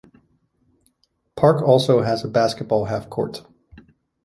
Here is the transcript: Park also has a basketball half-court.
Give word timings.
Park 1.35 1.61
also 1.61 2.01
has 2.01 2.25
a 2.25 2.27
basketball 2.27 2.85
half-court. 2.85 3.43